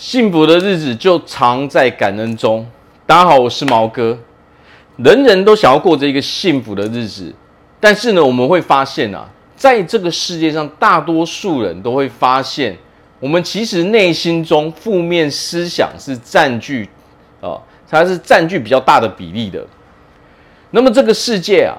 [0.00, 2.66] 幸福的日子就藏在感恩中。
[3.04, 4.18] 大家好，我是毛哥。
[4.96, 7.30] 人人都想要过着一个幸福的日子，
[7.78, 12.74] 但是呢，我们会发现啊，在这个世界上，大多数人都会发现，
[13.18, 16.88] 我们其实内心中负面思想是占据
[17.42, 19.62] 啊，它是占据比较大的比例的。
[20.70, 21.76] 那么这个世界啊。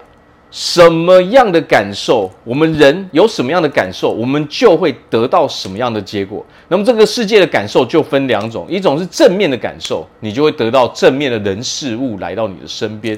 [0.52, 6.46] 什么样的感受，我们人有什么样的感受，我们就会得到什么样的结果。
[6.68, 13.18] 那么这个世界的感受就分两种，一种是正面的感受，你就会得到正面的人事物来到你的身边；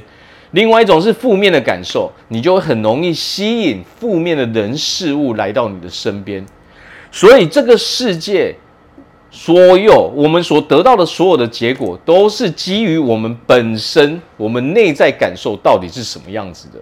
[0.51, 6.45] 另外一种是负面的感受，你就会很容易吸引负面的人事物来到你的身边。
[7.11, 8.55] 所以这个世界，
[9.31, 16.79] 所有我们所得到的所有的结果，都是基于我们本身，我们内在感受到底是什么样子的。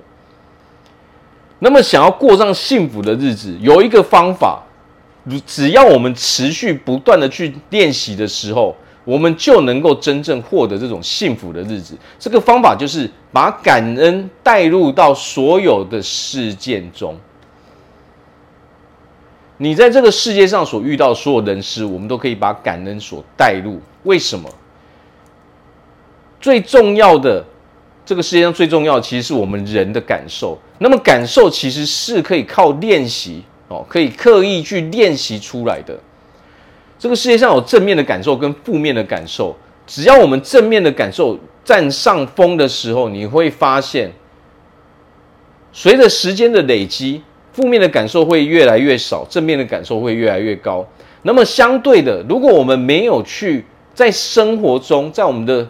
[1.64, 4.64] 那么，想要过上幸福的日子，有一个方法，
[5.46, 8.76] 只要我们持续不断的去练习的时候，
[9.06, 11.96] 我们就能够真正获得这种幸福的日子。
[12.18, 17.16] 这个方法就是把感恩带入到所有的事件中。
[19.57, 23.80] 你在这个世界上所遇到所有人事，我们都可以把感恩所带入。
[24.02, 24.50] 为什么？
[26.40, 27.46] 最重要的。
[28.05, 30.57] 这个世界上最重要，其实是我们人的感受。
[30.80, 35.98] 那么感受其实是可以靠练习哦，可以刻意去练习出来的。
[36.98, 39.55] 这个世界上有正面的感受跟负面的感受，
[39.88, 44.12] 只要我们正面的感受占上风的时候，你会发现，
[45.72, 47.22] 随着时间的累积，
[47.54, 50.85] 负面的感受会越来越少，正面的感受会越来越高。
[51.24, 55.68] 那么相对的，如果我们没有去在生活中，在我们的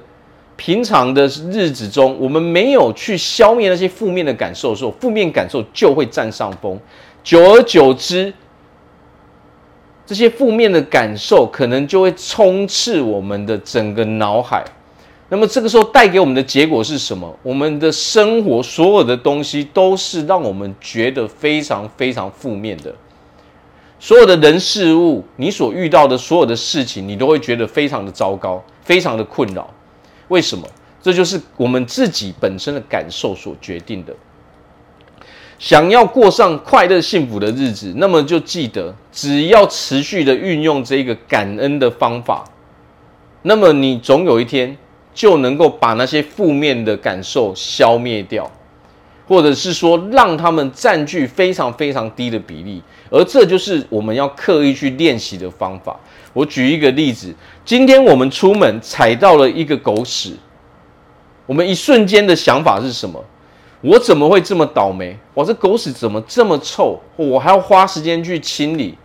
[0.64, 6.80] 平常的日子中，我们没有去消灭那些负面的感受的时候，负面感受就会占上风。
[7.23, 8.31] 久而久之，
[10.06, 14.64] 这些负面的感受可能就会充斥我们的整个脑海。
[15.30, 17.36] 那么这个时候带给我们的结果是什么？
[17.42, 22.94] 我们的生活所有的东西都是让我们觉得非常非常负面的。
[24.00, 29.68] 所有的人事物，你所遇到的所有的事情，你都会觉得非常的糟糕，非常的困扰。
[30.31, 30.66] 为什么？
[31.02, 34.16] 这就是我们自己本身的感受所决定的。
[35.59, 42.46] 想要过上快乐幸福的日子，那么就记得，只要持续的运用这个感恩的方法，
[43.42, 44.78] 那么你总有一天
[45.14, 48.50] 就能够把那些负面的感受消灭掉，
[49.31, 52.84] 或者是说让他们占据非常非常低的比例。
[53.09, 55.97] 而这就是我们要刻意去练习的方法。
[56.34, 57.34] 我举一个例子，
[57.64, 60.36] 今天我们出门踩到了一个狗屎，
[61.46, 63.24] 我们一瞬间的想法是什么？
[63.80, 65.18] 我怎么会这么倒霉？
[65.36, 67.00] 哇，这狗屎怎么这么臭？
[67.16, 68.98] 我还要花时间去清理。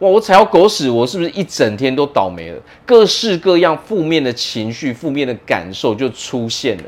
[0.00, 2.60] 哇，我踩到狗屎，我是不是一整天都倒霉了？
[2.84, 6.84] 各式各样负面的情绪、负面的感受就出现了。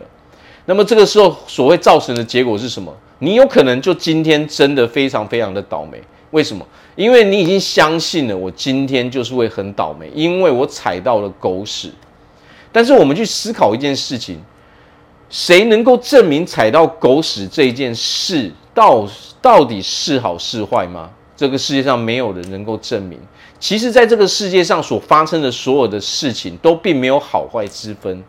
[0.69, 2.95] 那么这个时候所谓造成的结果是什么？
[3.21, 5.99] 你有可能就今天真的非常非常的倒霉。
[6.33, 6.63] 为什么？
[6.95, 11.91] 因为你已经相信了，我今天就是会很倒霉，因为我踩到了狗屎。
[12.71, 14.39] 但是我们去思考一件事情：
[15.31, 19.09] 谁能够证明踩到狗屎这一件事到
[19.41, 21.09] 到底是好是坏吗？
[21.35, 23.19] 这个世界上没有人能够证明。
[23.59, 28.23] 其实，在这个世界上所发生的所有的事情都并没有好坏之分，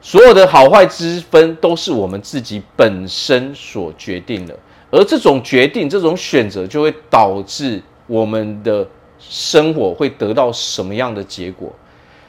[0.00, 4.56] 所有的好坏之分都是我们自己本身所决定的。
[4.90, 8.86] 而这种决定、这种选择，就会导致我们的
[9.18, 11.70] 生活会得到什么样的结果？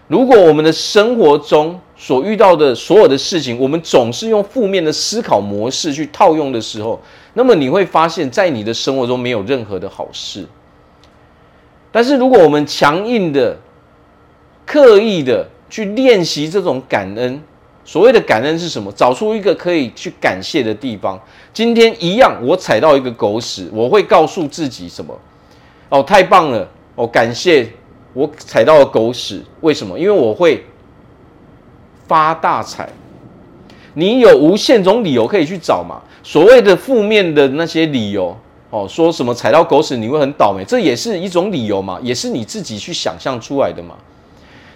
[0.08, 7.00] 如果我们的生活中所遇到的所有的事情，我们总是用负面的思考模式去套用的时候，
[7.36, 10.46] 那么你会发现在你的生活中没有任何的好事。
[11.92, 13.56] 但是，如果我们强硬的、
[14.66, 17.42] 刻意的去练习这种感恩，
[17.90, 18.92] 所谓的感恩是什么？
[18.92, 21.20] 找出一个可以去感谢的地方。
[21.52, 25.20] 今天一样，我踩到一个狗屎，我会告诉自己什么？
[25.90, 26.70] 哦，太棒了！
[26.94, 27.68] 哦，感谢
[28.14, 29.44] 我踩到了狗屎。
[29.62, 29.98] 为什么？
[29.98, 30.64] 因为我会
[32.08, 32.88] 发大财。
[33.96, 36.00] 你有无限种理由可以去找嘛？
[36.22, 38.38] 所谓的负面的那些理由，
[38.70, 41.98] 哦，说什么踩到狗屎你会很倒霉，这也是一种理由嘛？
[42.04, 43.96] 也是你自己去想象出来的嘛？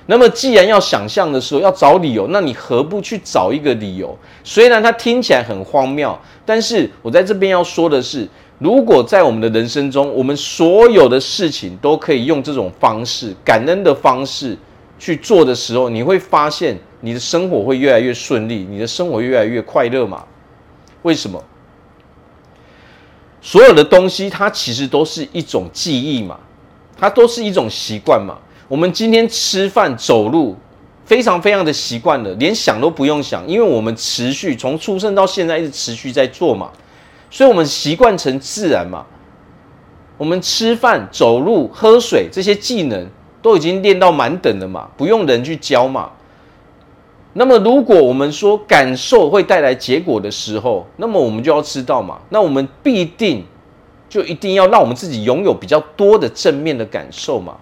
[0.05, 4.17] 那么，既然要想象的时候要找理由，那你何不去找一个理由？
[4.44, 8.27] 虽然它听起来很荒谬，但是我在这边要说的是，
[8.59, 14.57] 如果在我们的人生中，我们所有的事情都可以用这种方式、感恩的方式
[15.00, 20.25] 去做的时候，你会发现你的生活会越来越顺利，你的生活越来越快乐嘛？
[21.03, 21.41] 为什么？
[23.41, 26.38] 所有的东西它其实都是一种记忆嘛，
[26.97, 28.38] 它都是一种习惯嘛。
[28.73, 30.55] 我们今天吃饭、走路，
[31.05, 36.71] 非常非常的习惯了，连想都不用想，因为我们持续从出生到现在一直持续在做嘛，
[37.29, 39.05] 所以我们习惯成自然嘛。
[40.17, 43.07] 我们吃饭、走路、喝水这些技能
[43.43, 46.09] 都已经练到满等了嘛，不用人去教嘛。
[47.33, 53.45] 那么，如果我们说感受会带来结果的时候，那么我们就要知道嘛，那我们必定
[54.09, 57.55] 就一定要让我们自己拥有比较多的正面的感受嘛。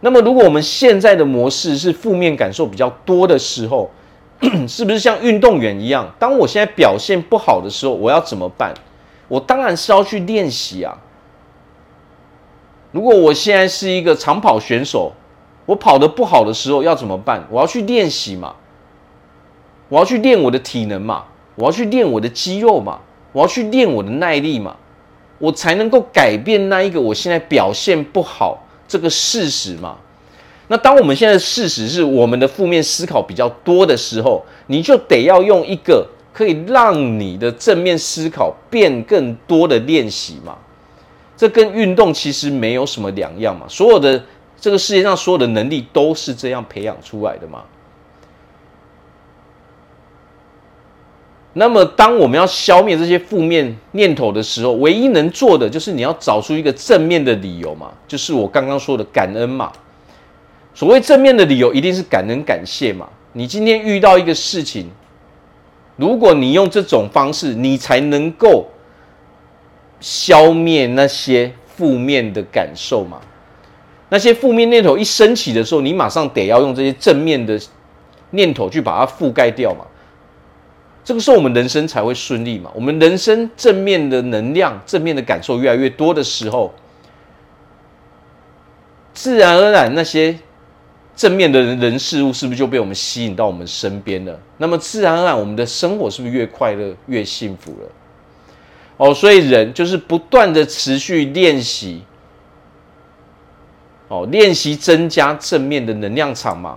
[0.00, 3.90] 那么，如果我们现在的模式是负面感受比较多的时候，
[4.68, 6.08] 是不是像运动员一样？
[6.18, 8.72] 当我现在表现不好的时候，我要怎么办？
[9.26, 10.96] 我当然是要去练习啊。
[12.92, 15.12] 如果我现在是一个长跑选手，
[15.66, 17.44] 我跑得不好的时候要怎么办？
[17.50, 18.54] 我要去练习嘛，
[19.88, 21.24] 我要去练我的体能嘛，
[21.56, 23.00] 我要去练我的肌肉嘛，
[23.32, 24.76] 我要去练我的耐力嘛，
[25.38, 29.96] 我才能够改变那一个我现在表现不好这个事实嘛。
[30.66, 40.58] 那当我们现在事实是我们的负面思考比较多的时候，你就得要用一个可以让你的正面思考变更多的练习嘛。
[41.36, 44.20] 这跟运动其实没有什么两样嘛，所有的。
[44.60, 47.62] 这个世界上所有的能力都是这样培养出来的嘛？
[51.58, 59.72] 那么，当我们要消灭这些负面念头的时候，唯一能做的就是你要找出一个正面的理由嘛，就是我刚刚说的感恩嘛。
[60.72, 63.08] 所谓正面的理由，一定是感恩感谢嘛。
[63.32, 64.88] 你今天遇到一个事情，
[65.96, 68.66] 如果你用这种方式，你才能够
[69.98, 73.20] 消灭那些负面的感受嘛。
[74.10, 77.60] 那些负面念头一升起的时候，你马上得要用这些正面的
[78.30, 79.84] 念头去把它覆盖掉嘛。
[81.08, 82.70] 这个时候我们人生才会顺利嘛。
[82.74, 86.74] 我们人生正面的能量、正面的感受越来越多的时候，
[89.14, 90.38] 自然而然那些
[91.16, 94.38] 正面的人人事物是不是就被我们吸引到我们身边了？
[94.58, 97.88] 那么自然而然我们的生活是不是越快乐、越幸福了？
[98.98, 102.02] 哦，所以人就是不断的持续练习。
[104.08, 106.76] 哦，练习增加正面的能量场嘛，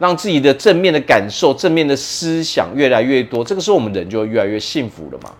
[0.00, 5.30] 让自己的正面的感受、正面的思想越来越多，这个时候我们人就会越来越幸福了嘛。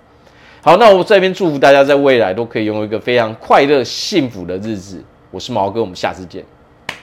[0.61, 5.03] 好，那我这边祝福大家在未来都可以拥有一个非常快乐、幸福的日子。
[5.31, 6.45] 我是毛哥，我们下次见。